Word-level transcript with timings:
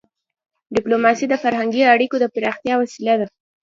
ډيپلوماسي 0.75 1.25
د 1.29 1.33
فرهنګي 1.43 1.81
اړیکو 1.93 2.15
د 2.19 2.25
پراختیا 2.33 2.75
وسیله 2.81 3.13
ده. 3.21 3.27